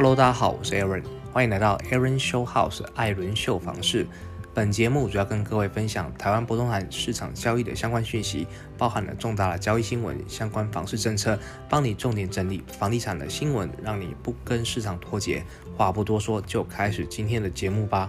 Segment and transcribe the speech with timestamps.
[0.00, 4.06] Hello，大家好，我是 Aaron，欢迎来到 Aaron Show House 艾伦秀房事。
[4.54, 11.36] 本节目主要跟各位分享台湾不动产市场交易的相关讯息，包含了重大的交易新闻、相关房市政策，
[11.68, 15.42] 帮你重点整理房地产的新闻，让你不跟市场脱节。
[15.76, 18.08] 话不多说，就开始今天的节目吧。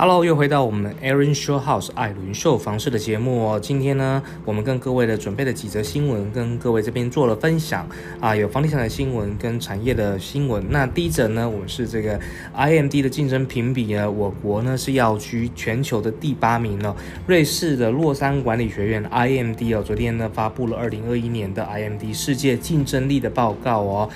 [0.00, 3.58] Hello，又回到我们 Aaron Show House 艾伦秀房市的节目哦。
[3.58, 7.84] 今天呢，我们跟各位的准备了几则新闻，跟各位这边做了分享
[8.20, 10.64] 啊，有房地产的新闻跟产业的新闻。
[10.70, 12.16] 那第一则呢，我们是这个
[12.56, 16.94] IMD 的竞争评比呢，我国呢是要居全球的第八名哦。
[17.26, 24.08] 瑞士的洛杉管理学院 IMD 哦，昨天呢发布了二零二一年的 IMD 世界竞争力的报告哦。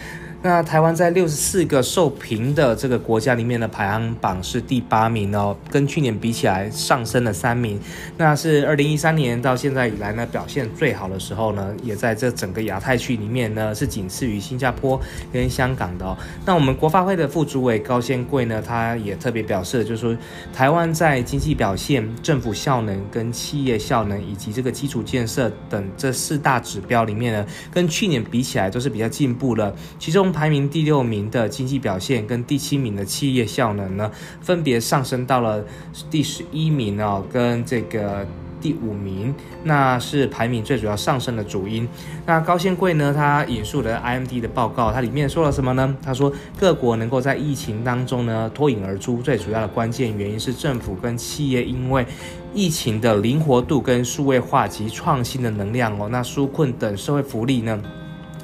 [0.45, 7.78] 那台湾在六十四个受评的这个国家里面的排行榜是第八名哦，跟去年比起来上升了三名。
[8.16, 15.00] 那是二零一三年到现在以来呢表现最好的时候呢，也在这整个亚太区里面呢是仅次于新加坡
[15.33, 16.16] 跟香港的哦。
[16.44, 20.16] 那我们国发会的副主委高先贵呢，他也特别表示，就是说
[20.53, 29.72] 台湾在经济表现、政府效能跟企业效能以及这个基础建设等这四大指标里面呢，跟去年比起来都是比较进步了。
[30.00, 35.64] 其中排名第六名的经济表现跟第七名的企业效能呢，分别上升到了
[36.11, 38.27] 第十一名哦，跟这个
[38.60, 41.86] 第五名，那是排名最主要上升的主因。
[42.25, 45.94] 那高先贵呢，他引述的 IMD 的报告，它里面说了什么呢？
[46.03, 52.06] 他说各国能够在疫情当中呢脱颖而出，最主要的关键原因是政府跟企业因为
[52.55, 57.83] 疫情的灵活度跟数位化及创新的能量哦，那纾困等社会福利呢。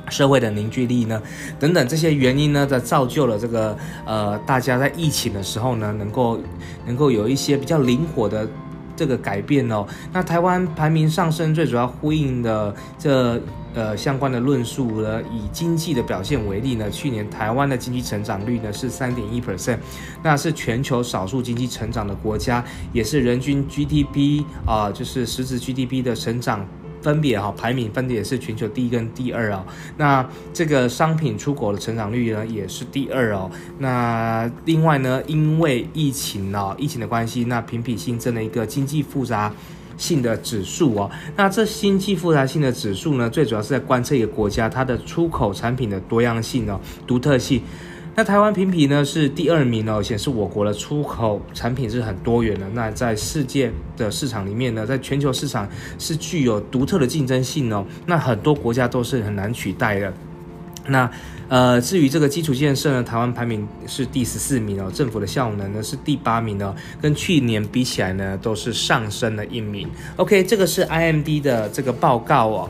[0.09, 1.21] 社会的凝聚力呢，
[1.59, 6.41] 等等这些原因呢，在造就了这个呃，大家在疫情的时候呢，能够
[6.87, 8.49] 能够有一些比较灵活的
[8.97, 9.87] 这个改变哦。
[10.13, 13.41] 那台湾排名上升，最主要呼应的这
[13.75, 19.79] 呃相关的论述呢，以经济的表现为例呢，去年台湾的经济成长率呢是三点一 percent，
[20.23, 26.67] 那是全球少数经济成长的国家，也是人均 GDP 啊，就是实质 GDP 的成长。
[27.09, 29.65] 分别哈排名分别也是全球第一跟第二哦。
[29.97, 33.51] 那这个商品出口的成长率呢也是第二哦。
[33.79, 39.51] 那另外呢，因为疫情哦，疫情的关系，那评比新增了一个经济复杂
[39.97, 41.11] 性的指数哦。
[41.35, 47.63] 那这经济复杂性的指数呢，最主要是在观测一个国家它的出口产品的多样性哦、独特性。
[48.19, 52.69] 那台湾评比呢是第二名哦，显示我国的出口产品是很多元的。
[52.71, 55.69] 那在世界的市场里面呢，在全球市场
[56.01, 57.87] 是具有独特的竞争性哦。
[58.07, 60.13] 那很多国家都是很难取代的。
[60.89, 61.09] 那
[61.47, 69.89] 呃，至于这个基础建设呢，台湾排名是第十四名哦，政府的效能呢是第八名哦，跟去年比起来呢都是上升了一名。
[70.17, 72.69] OK，这个是 IMD 的这个报告哦。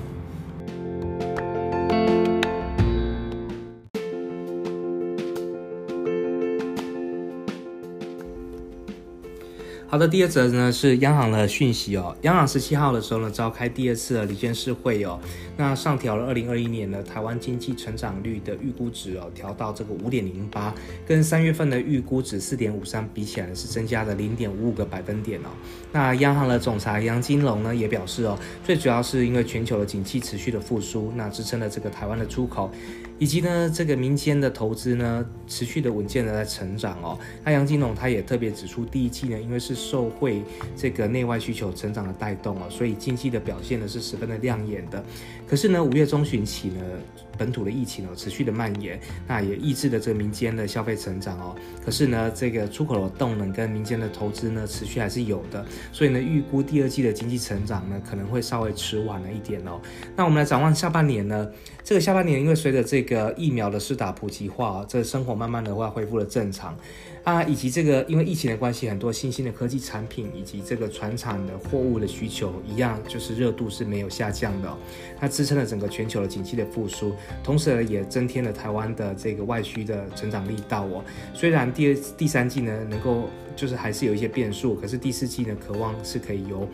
[9.91, 12.15] 好的，第二则呢是央行的讯息哦。
[12.21, 15.19] 央行十七号的时候呢，召开第二次的理监事会哦，
[15.57, 20.75] 那上调了二零二一年的台湾经济成长率的预估值哦，调到这个五点零八，
[21.07, 25.49] 跟三月份的预估值四点五三比起来是增加了零点五五个百分点哦。
[25.91, 32.71] 那央行的总裁杨金龙呢也表示哦，最主要是因为全球的景气持续的复苏，那支撑了这个台湾的出口。
[33.19, 37.19] 以及呢，这个民间的投资呢，持续的稳健的在成长哦。
[37.45, 40.43] 那杨金龙他也特别指出，第一季呢，因为是受惠
[40.77, 45.05] 这个内外需求成长的带动哦，所以经济的表现呢是十分的亮眼的。
[45.47, 46.83] 可是呢，五月中旬起呢，
[47.39, 51.55] 本土的疫情哦持续的蔓延，那也抑制了这个民间的消费成长哦。
[51.85, 55.65] 可是呢，这个出口的动能跟民间的投资呢，持续还是有的。
[55.93, 59.81] 所以呢，预估第二季的经济成长呢，可能会稍微迟晚了一点哦。
[60.17, 61.49] 那我们来展望下半年呢？
[61.85, 66.77] 这个下半年，因为随着这个疫苗的施打普及化，这生活慢慢的话恢复了正常。
[67.29, 74.79] 啊，以及这个因为疫情的关系，很多新兴的科技产品以及这个船厂的货物的需求一样，就是热度是没有下降的，
[75.21, 77.13] 它支撑了整个全球的景气的复苏，
[77.45, 81.05] 同时呢也增添了台湾的这个外需的成长力道哦。
[81.35, 86.67] 虽然第二、第三季呢能够就是还是有一些变数，可是第四季呢渴望是可以由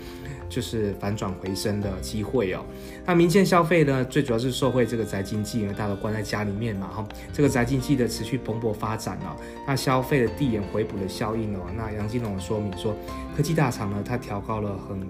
[0.54, 2.64] 就是反转回升的机会哦。
[3.04, 9.34] 那民间消费呢，最主要是受惠这个宅经济，因为大家都关在家里面嘛哈，这个宅经济的持续蓬勃发展哦，
[9.66, 12.94] 那消费的递延回补的效应哦，那杨金龙说明说，
[13.36, 15.00] 科技大厂呢，它调高了很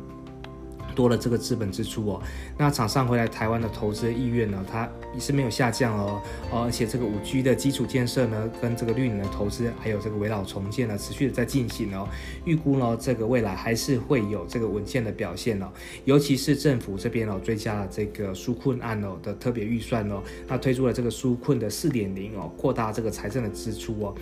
[0.94, 2.22] 多了这个资本支出哦，
[2.56, 12.08] 那厂商回来台湾的投资意愿呢，它也是没有下降哦，而且这个五 G 的基础建设呢，跟这个绿能的投资，还有这个围绕重建呢，持续的在进行哦，
[12.44, 15.66] 预估呢，这个未来还是会有这个稳健的表现哦，
[16.04, 24.14] 尤其是政府这边哦，追加了这个纾困案哦的特别预算哦，那推出了这个纾困的四点零哦，扩大这个财政的支出哦，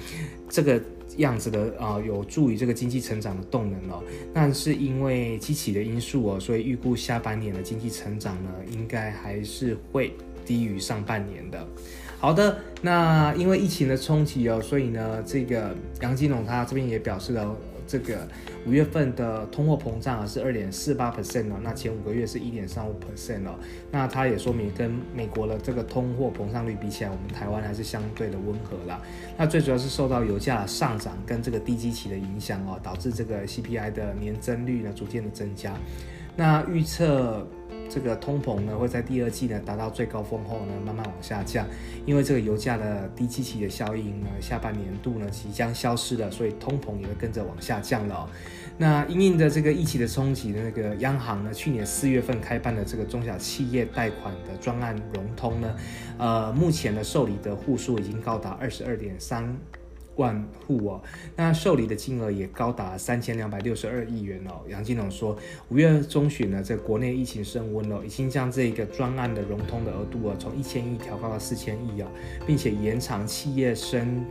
[0.52, 0.78] 这个。
[1.18, 4.02] 样子的啊，有助于这个经济成长的动能哦。
[4.32, 10.14] 那是因为机器的因素哦，所以预估下半年的经济成长呢，应该还是会
[10.46, 11.68] 低于上半年的。
[12.18, 17.54] 好的，那因为疫情的冲击哦，所以呢，这个杨金龙他这边也表示了。
[17.92, 18.26] 这个
[18.66, 23.54] 五月份的通货膨胀啊是二点四八 percent 哦，那前五个月是一点三五 percent 哦，
[23.90, 28.98] 那它也说明跟美国的这个通货膨胀率比起来，我们台湾还是相对的温和啦。
[29.36, 35.74] 那最主要是受到油价上涨跟这个低基期的影响哦，导致这个 CPI 的年增率呢逐渐的增加。
[36.34, 37.46] 那预测。
[37.92, 41.66] 这个通膨呢会在第二季呢达到最高峰后呢慢慢往下降，
[42.06, 48.26] 因为这个油价的低基期的效应呢下半年度呢即将消失了，所以通膨也会跟着往下降了。
[48.78, 55.76] 那因应的这个疫情的冲击的那个央行呢去年四月份开办的这个中小企业贷款的专案融通呢，
[56.16, 59.54] 呃目前的受理的户数已经高达二十二点三。
[60.16, 61.02] 万户哦，
[61.36, 64.60] 那受理的金额也高达三千两百六十二亿元哦。
[64.68, 65.36] 杨金龙说，
[65.68, 72.10] 五月中旬呢，在国内疫情升温了，已经将这个专案的融通的额度啊，从一千亿调高到四千亿啊，
[72.46, 74.24] 并且延长企业生。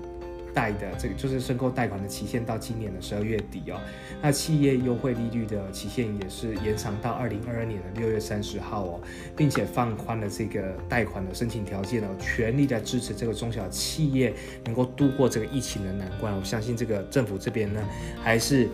[0.53, 3.80] 贷的这个就是申购贷款的期限到今年的十二月底哦，
[4.21, 9.01] 那企业优惠利率的期限也是延长到二零二二年的六月三十号哦，
[9.36, 14.33] 并且放宽了这个贷款的申请条件哦，全力的支持这个中小企业
[14.65, 16.36] 能够度过这个疫情的难关。
[16.38, 17.81] 我相信这个政府这边呢，
[18.24, 18.69] 还是。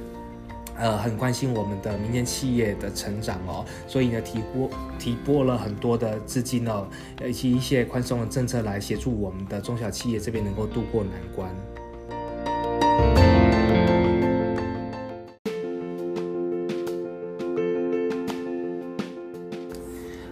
[0.77, 4.69] 呃，很关心我们的民间企业的成长哦，所以呢，提拨
[5.00, 6.88] 提拨了很多的资金哦，
[7.25, 11.50] 以及一些宽松的政策来协助我们的中小企业这边能够度过难关。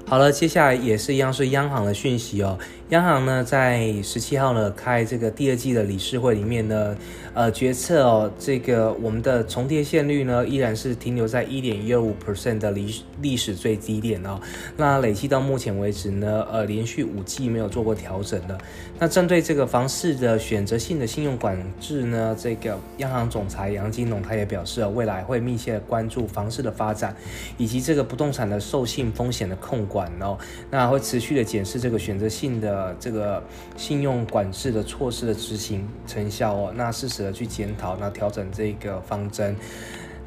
[0.07, 2.57] 好了，接下来也是一样是央行的讯息哦。
[2.89, 6.95] 央行呢，在十七号呢开这个第二季的理事会里面呢，
[7.33, 14.39] 呃，决策哦，这个我们的重叠线率呢依然是停留在一点一二五 percent 的历历史最低点哦。
[14.77, 18.55] 那累计到目前为止呢，呃，连续五季没有做过调整的。
[18.99, 27.15] 那针对这个房市的选择性的信用管制呢，这个央行总裁杨金龙他也表示啊，未来会密切的关注房市的发展，
[27.57, 30.37] 以及这个不动产的授信风险的控管哦。
[30.69, 32.74] 那会持续的检视这个选择性的。
[32.75, 33.41] 呃，这个
[33.77, 39.55] 信用管制的措施的执行成效哦，那适时的去检讨，那调整这个方针。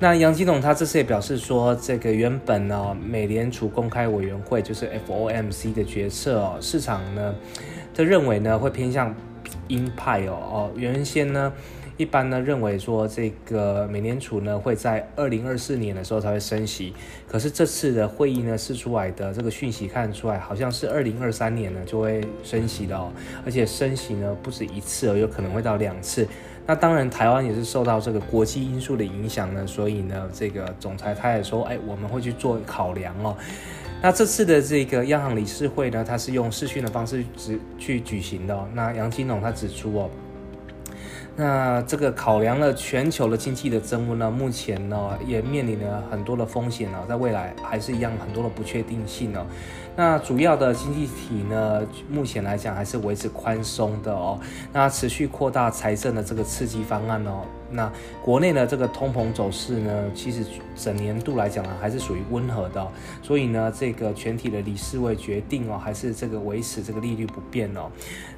[0.01, 7.35] 那杨基董他这次也表示说，这个原本呢，美联储公开委员会就是 FOMC 的决策哦，市场呢，
[7.95, 9.15] 他认为呢会偏向
[9.69, 11.53] 鹰派哦哦，原先呢。
[11.97, 16.95] 一般呢认为说这个美联储呢会在二零二四年的时候才会升息，
[17.27, 23.11] 可是这次的会议呢试出来的这个讯息看出来好像是二零二三年呢就会升息的哦，
[23.45, 26.25] 而且升息呢不止一次哦，有可能会到两次。
[26.65, 33.37] 那当然台湾也是受到这个国际因素的影响呢，所以呢这个总裁他也说，哎，我们会去做考量哦。
[34.01, 38.69] 那这次的这个央行理事会呢，它是用视讯的方式指去举行的。
[38.73, 40.11] 那杨金龙他指出哦。
[41.35, 49.45] 那这个考量了全球的经济的增温呢，目前呢也面临了很多的风险呢，在未来还是一样很多的不确定性呢。
[49.97, 54.39] 那主要的经济体呢，目前来讲还是维持宽松的哦。
[54.73, 57.43] 那持续扩大财政的这个刺激方案哦。
[57.71, 60.45] 那国内的这个通膨走势呢，其实
[60.77, 62.87] 整年度来讲呢，还是属于温和的。
[63.23, 67.91] 所以呢，这个全体的理事会决定哦，还是这个维持这个利率不变哦。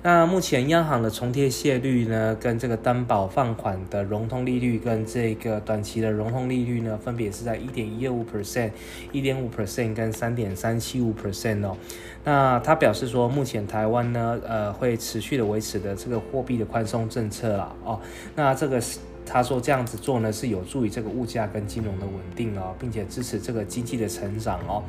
[0.03, 8.71] 那目前央行的重贴现率呢，跟这个担保放款的融通利率跟这个短期的融通利率呢，分别是在一点一二五 percent、
[9.13, 11.65] 一点五 percent 跟三点三七五 percent。
[11.65, 11.77] 哦，
[12.23, 17.99] 那他表示说，目前台湾呢，呃，会持续的维持的这个货币的宽松政策啦，哦，
[18.37, 24.83] 那这个是他说这样子做呢，是有助于这个物价跟金融的稳定哦，并且支持这个经济的成长哦。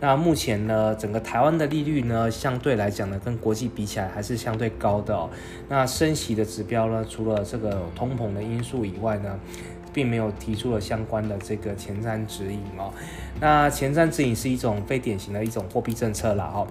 [0.00, 5.30] 那目前呢，整个台湾的利率呢，相对来讲呢，跟国际比起来还是相对高的哦。
[5.68, 9.38] 那升息的指标呢，除了这个通膨的因素以外呢。
[9.94, 12.92] 并没有提出了相关的这个前瞻指引哦。
[13.40, 16.66] 那前瞻指引是一种非典型的一种货币政策了哈。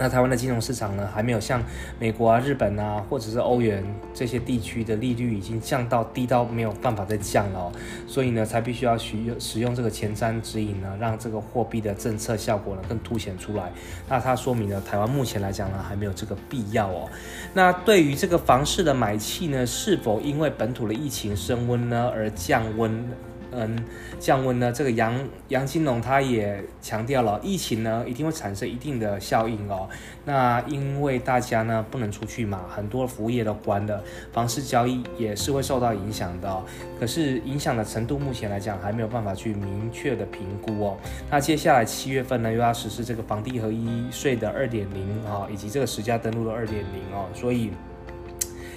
[0.00, 1.62] 那台湾的金融市场呢，还没有像
[1.98, 7.72] 美国啊、日本啊，或者是欧元这些地区的利率已经降到低到没有办法再降了，哦，
[8.06, 13.70] 所以呢，才必须要使用使用这个前瞻指引呢，让这个货币的政策效果呢更凸显出来。
[14.08, 17.06] 那它说明了台湾目前来讲呢，还没有这个必要哦。
[17.52, 23.06] 那对于这个房市的买气呢，是否因为本土的疫情升温呢而降温？
[23.52, 23.84] 嗯，
[24.18, 24.72] 降温呢？
[24.72, 25.12] 这个杨
[25.48, 29.88] 杨金龙他也强调了，疫情呢一定会产生一定的效应哦。
[30.24, 34.02] 那因为大家呢不能出去嘛，很多服务业都关了，
[34.32, 36.62] 房市交易也是会受到影响的。
[36.98, 40.96] 可是影响的程度目前来讲还没有办法去明确的评估哦。
[41.30, 47.70] 那接下来七月份呢又要实施这个房地合一税的二点零啊，以及这个实价登录的二点零哦，所以。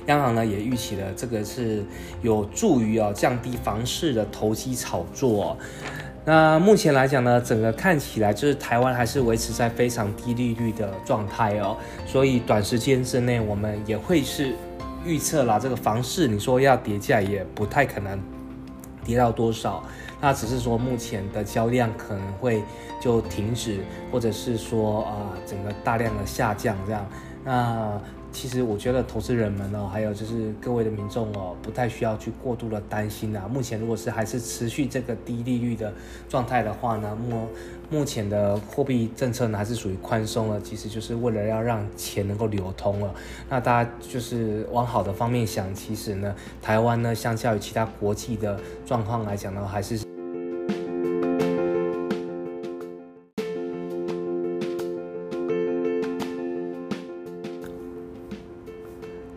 [0.07, 1.83] 央行呢也预期了，这个是
[2.21, 5.57] 有助于哦降低房市的投机炒作。
[6.25, 14.53] 那目前来讲呢，整个看起来就是台湾还是维持在非常低利率的状态哦，所以短时间之内我们也会是
[15.05, 18.17] 预测啦，这个房市你说要跌价也不太可能
[19.03, 19.83] 跌到多少，
[20.21, 22.63] 那只是说目前的交量可能会
[23.01, 23.79] 就停止，
[24.09, 27.05] 或者是说啊整个大量的下降这样，
[27.43, 28.01] 那。
[28.33, 33.47] 其实我觉得投资人们哦，还有就是各位的民众哦，不太需要去过度的担心啊。
[33.47, 35.93] 目前如果是还是持续这个低利率的
[36.27, 37.47] 状态的话呢，目
[37.91, 43.13] 目前的货币政策呢还是属于宽松了，其实就是为了要让钱能够流通了。
[43.47, 50.02] 那大家就是往好的方面想，其实呢，台湾呢相较于其他国际的状况来讲呢，还是。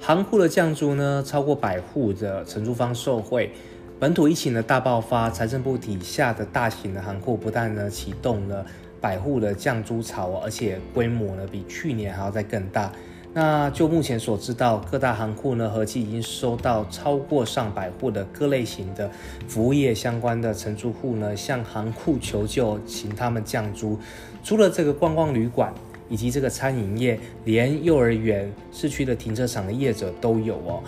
[0.07, 3.51] 行库的降租呢，超过百户的承租方受惠。
[3.99, 8.65] 本土疫情的大爆发，财政部底下的大型的行库不但呢启动了
[9.01, 12.93] 百户的降租潮，而且规模呢比去年还要再更大。
[13.35, 19.11] 那就目前所知道，各大行库呢合计已经收到超过上百户的各类型的
[19.49, 23.99] 服务业相关的承租户呢向行库求救，请他们降租。
[24.45, 25.75] 除了这个观光旅馆。
[26.09, 30.83] 以及这个餐饮业，连幼儿园、市区的停车场的业者都有哦。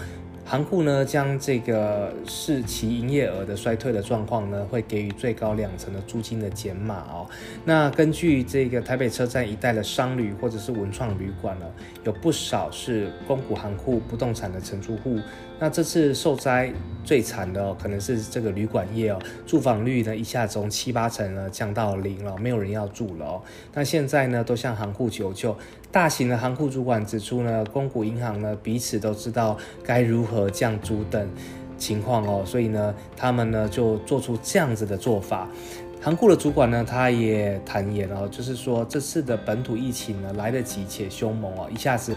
[0.45, 7.27] 行库呢，将这个视其营业额的衰退的状况呢，会给予最高两成的租金的减码哦。
[7.67, 11.67] 那根据这个台北车站一带的商旅或者是文创旅馆呢，
[12.05, 15.19] 有不少是公股行库不动产的承租户。
[15.61, 16.73] 那这次受灾
[17.03, 23.43] 最惨的哦，可能是这个旅馆业哦，住房率呢一下从七八成呢降到零了，没有人要住了哦。
[23.75, 25.57] 那现在呢，都向行库求救。
[25.91, 31.29] 大型的行库主管指出呢，公股银行呢彼此都知道该如何降租等
[31.77, 35.49] 情况哦，所以呢，他们呢就做出这样子的做法。
[36.01, 42.15] 行库的主管呢，他也坦言哦，就是说这次的本土疫情呢来得急且凶猛哦，一下子。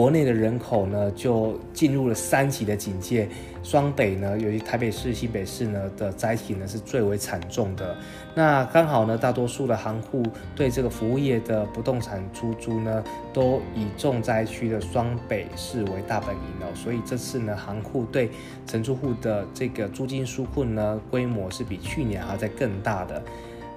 [0.00, 3.28] 国内的人口呢，就进入了三级的警戒。
[3.62, 7.94] 双北呢，由于台北市、新北市呢的灾情呢是最为惨重的。
[8.34, 10.22] 那刚好呢，大多数的行户
[10.56, 16.72] 对这个服务业的不动产出租呢，都以重灾区的双北市为大本营哦。
[16.74, 18.30] 所以这次呢，行户对
[18.66, 23.22] 承租户的这个租金纾困呢，规模是比去年还要再更大的。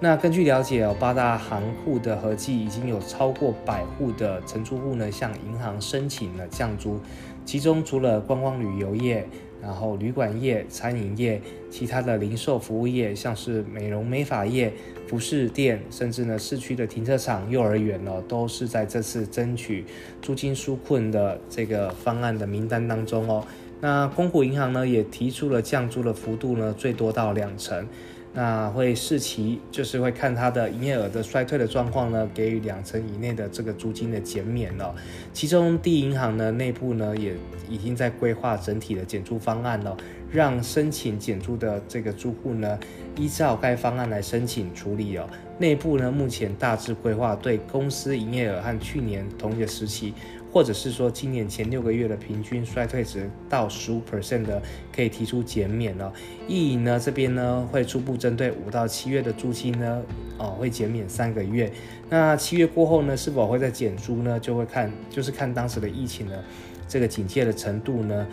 [0.04, 7.00] 那根据了解哦，八大行户的合计已经有超过百户的承租户呢，向银行申请了降租。
[7.46, 9.26] 其中除了观光旅游业，
[9.62, 11.42] 然后旅馆业、餐饮业，
[11.72, 14.74] 其他的零售服务业，像是美容美发业、
[15.08, 19.86] 服饰店，甚至呢市区的停车场、幼儿园呢，都是在这次争取
[20.22, 23.42] 租金纾困的这个方案的名单当中哦。
[23.80, 27.88] 那公股银行呢，也提出了降租的幅度呢，最多到两成。
[28.36, 34.94] 那会视其就是会看它的营业额的衰退的状况呢，给予两成以内的这个租金的减免了。
[35.32, 37.36] 其中地银行呢内部呢也
[37.70, 39.96] 已经在规划整体的减租方案了，
[40.32, 42.80] 让申请减租的这个租户呢
[43.16, 45.30] 依照该方案来申请处理哦。
[45.60, 50.16] 内部呢目前大致规划对公司营业额和去年同一个时期。
[50.54, 54.62] 或者是说，今年前六个月的平均衰退值到十五 percent 的，
[54.96, 56.14] 可以提出减免了。
[56.48, 60.04] 意银呢这边呢会初步针对五到七月的租金呢，
[60.38, 61.72] 哦会减免三个月。
[62.08, 64.40] 那七月过后呢，是否会再减租呢？
[64.40, 66.36] 就会看，就是看当时的疫情呢，
[66.88, 68.28] 这个警戒的程度呢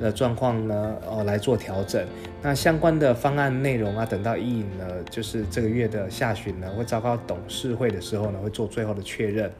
[0.00, 2.02] 的状况呢，哦来做调整。
[2.42, 9.50] 那相关的方案内容啊，等到意银呢，就是这个月的下旬呢，会召开董事会的时候呢，会做最后的确认。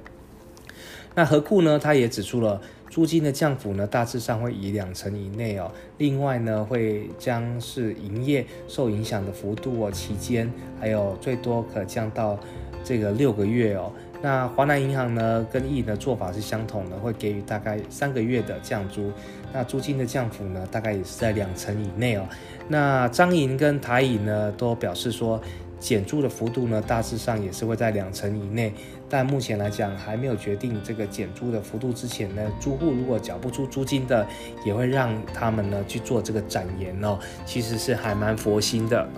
[1.16, 1.78] 那何库呢？
[1.78, 5.72] 他也指出了租金的降幅呢，大致上会以两成以内哦。
[5.96, 12.38] 另外呢，会将是营业受影响的幅度哦，期间还有最多可降到
[12.84, 13.90] 这个六个月哦。
[14.20, 19.10] 那华南银行呢，跟易的做法是相同的，会给予大概三个月的降租。
[19.52, 22.26] 那租金的降幅呢，大概也是在两成以内哦。
[22.68, 25.40] 那张银跟台银呢，都表示说
[25.78, 28.72] 减租的幅度呢，大致上也是会在两成以内。
[29.08, 34.26] 但目前来讲，还没有决定这个减租的幅度之前呢，租户如果缴不出租金的，
[34.64, 37.18] 也会让他们呢去做这个展延哦。
[37.44, 39.08] 其实是还蛮佛心的。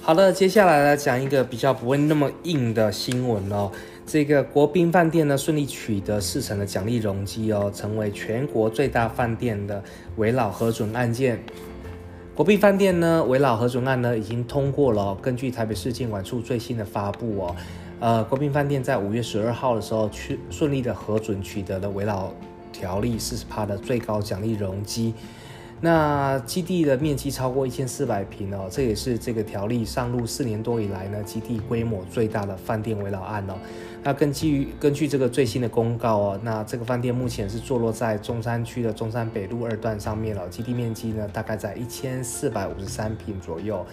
[0.00, 3.70] 好了，接下来来讲一个比较不会那么硬的新闻哦。
[4.10, 9.84] 这个国宾饭店呢顺利取得四成的奖励容积哦，成为全国最大饭店的
[10.16, 11.38] 围老核准案件。
[12.34, 15.14] 国宾饭店呢围老核准案呢已经通过了。
[15.16, 17.56] 根据台北市监管处最新的发布哦，
[18.00, 22.30] 呃，国宾饭店在五月十二号的时候去顺利的核准取得了围老
[22.72, 25.12] 条例四十趴的最高奖励容积。
[25.80, 33.54] 那基地的面积超过一千四百平哦，这也是这个条例上路四年多以来呢，基地规模最大的饭店围绕案哦。
[34.02, 43.86] 那根据根据这个最新的公告哦，那这个饭店目前是坐落在中山区的中山北路二段上面了，基地面积呢大概在一千四百五十三平左右。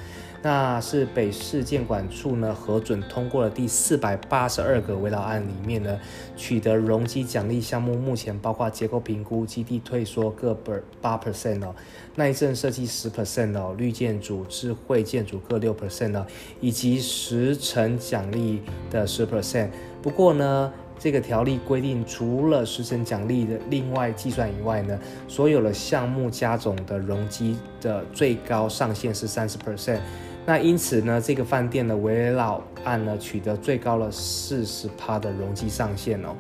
[0.46, 6.00] 那是北市建管处呢核准通过了第四百八十二个围绕案里面呢，
[6.38, 10.56] 取得容积奖励项目，目前包括结构评估、基地退缩各
[11.02, 11.74] 八 percent 哦，
[12.14, 16.24] 耐震设计十 percent 哦，绿建筑、智慧建筑各六 percent 哦，
[16.62, 18.62] 以及十成奖励
[18.92, 19.70] 的十 percent。
[20.04, 30.02] 不过呢，这个条例规定，除了十成奖励的另外计算以外呢，所有的项目加总的容积的最高上限是三十 percent。
[30.46, 36.36] 那因此呢，这个饭店的围绕案呢，取得最高了四十趴的容积上限哦。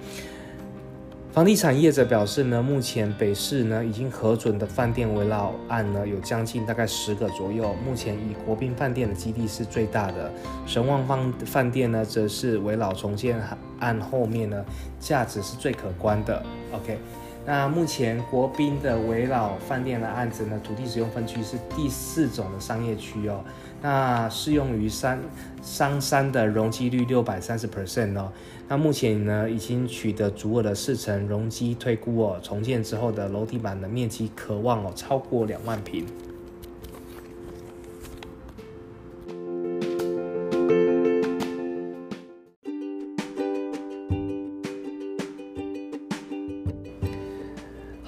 [1.31, 7.75] 房地产业者表示呢，目前北市呢已经核准的饭店围绕案呢，有将近大概十个左右。
[7.85, 10.31] 目前以国宾饭店的基地是最大的，
[10.65, 13.37] 神旺方饭店呢，则是围绕重建
[13.79, 14.63] 案后面呢，
[14.99, 16.41] 价值是最可观的。
[16.71, 16.97] OK。
[17.45, 23.43] 那目前国宾的围绕饭店的案子呢，土地使用分区是第四种的商业区哦。
[23.81, 25.19] 那适用于三
[25.61, 28.31] 商三的容积率六百三十 percent 哦。
[28.67, 36.03] 那目前呢，已经取得足额的四层容积推估哦，重建之后的楼地板的面积可望哦超过两万平。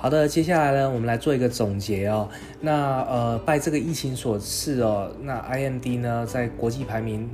[0.08, 2.30] 好的，接下来呢，我们来做一个总结哦。
[2.62, 7.30] 那呃，拜这个疫情所赐哦，那 IMD 呢，在国际排名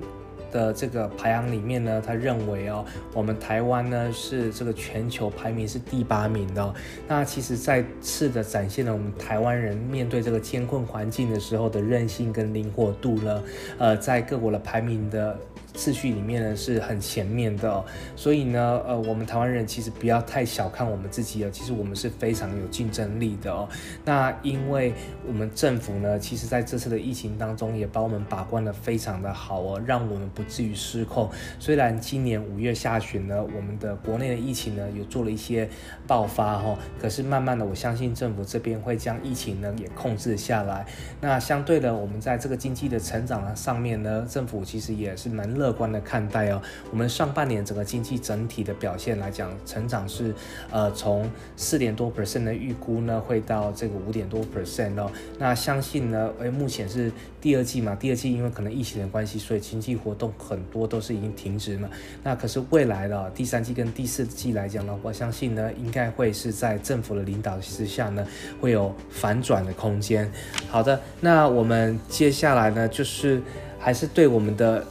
[0.53, 6.73] 的这个排行里面呢，他认为哦，我们台湾呢是这个全球排名是第八名的。
[7.07, 13.43] 那其实再次的展现了我们台湾人面对这个艰困环境的时候的韧性跟灵活度呢，
[13.79, 15.37] 呃，在各国的排名的。
[15.75, 17.83] 次序里面呢是很前面的，
[18.15, 23.67] 所以呢，呃，我们台湾人其实不要太小看我们自己哦，其实我们是非常有竞争力的哦。
[24.05, 24.93] 那因为
[25.27, 31.27] 我们政府呢，其实在这次的疫情当中也把我们把关的非常的好哦，让我们不至于失控。
[31.57, 35.67] 虽然今年五月下旬呢，我们的国内的疫情呢有做了一些
[36.05, 40.85] 爆发哈，可是慢慢的，我相信政府这边会将疫情呢也控制下来。
[41.19, 45.63] 那相对的，我们在这个经济的成长上面呢，政府其实也是蛮乐。
[45.63, 50.35] 乐观的看待哦，我们上半年整个经济整体的表现来讲，成长是
[50.69, 51.25] 呃从
[51.55, 55.09] 四点多 percent 的预估呢，会到这个五点多 percent 哦。
[55.39, 57.09] 那相信呢，诶，目前是
[57.43, 61.89] 第二季嘛，第二季因为可能疫情的关系，所以经济活动很多都是已经停止了。
[62.23, 68.25] 那可是未来的第三季跟第四季来讲呢，我相信呢，应该会是在政府的领导之下呢，
[68.61, 70.31] 会有反转的空间。
[70.69, 73.41] 好的，那我们接下来呢，就是
[73.77, 74.87] 还是对我们的。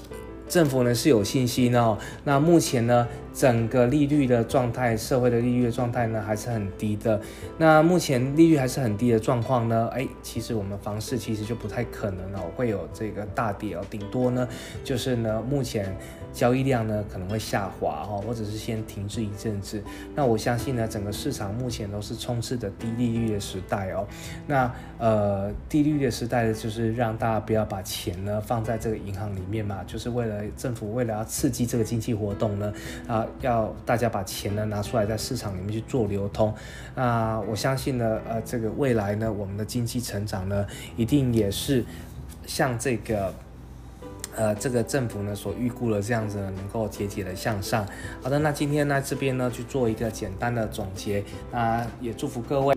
[0.49, 7.21] 政府呢是有信心哦，那目前呢整个利率的状态，社会的利率的状态呢还是很低的。
[7.59, 14.47] 那目前利率还是很低的状况呢，哎，其实我们房市其实就不太可能哦会有这个大跌哦，顶多呢
[14.85, 15.97] 就是呢目前。
[16.33, 19.83] 交易量呢可能会下滑哦，或者是先停滞一阵子。
[20.15, 24.07] 那我相信呢，整个市场目前都是充斥着低利率的时代哦。
[24.47, 32.73] 那呃，低利率的时代呢，就是让大家不要把钱呢放在这个银行里面嘛，就是为了政府为了要刺激这个经济活动呢，
[33.07, 36.55] 啊，要大家把钱呢拿出来在市场里面去做流通。
[36.95, 41.85] 那我相信呢，呃，这个未来呢，我们的经济成长呢，一定也是
[42.47, 43.33] 像这个。
[44.35, 47.87] 呃，这个政府呢所预估的这样子呢能够节节的向上。
[48.23, 52.75] 好的，那今天呢这边呢去做一个简单的总结，那也祝福各位。